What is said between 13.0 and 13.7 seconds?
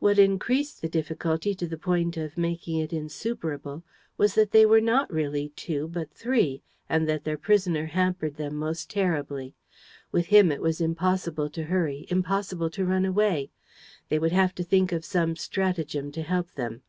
away.